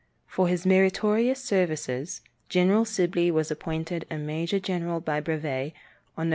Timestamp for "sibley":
2.85-3.29